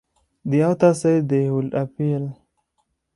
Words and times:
The 0.43 0.63
authors 0.65 1.01
said 1.01 1.29
they 1.29 1.47
would 1.51 1.75
appeal. 1.75 2.35